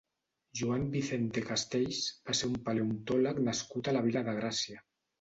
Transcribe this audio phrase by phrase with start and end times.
[0.59, 2.01] Joan Vicente Castells
[2.31, 4.87] va ser un paleontòleg nascut a la Vila de Gràcia.